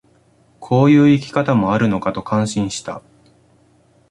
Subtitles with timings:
[0.59, 3.03] こういう生き方もあるのかと感心した